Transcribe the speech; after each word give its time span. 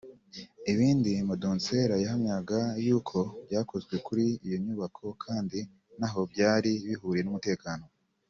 Ibindi 0.71 1.11
Madonsela 1.29 1.95
yahamyaga 2.03 2.59
yuko 2.85 3.19
byakozwe 3.45 3.95
kuri 4.05 4.23
iyo 4.45 4.57
nyubako 4.63 5.05
kandi 5.23 5.59
ntaho 5.97 6.19
byari 6.31 6.71
bihuriye 6.85 7.23
n’umutekano 7.25 7.85